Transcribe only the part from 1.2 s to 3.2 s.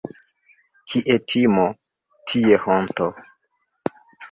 timo, tie honto.